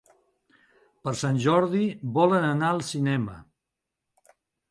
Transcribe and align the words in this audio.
Per 1.07 1.11
Sant 1.19 1.37
Jordi 1.43 1.83
volen 2.17 2.47
anar 2.49 2.71
al 2.77 2.83
cinema. 2.89 3.37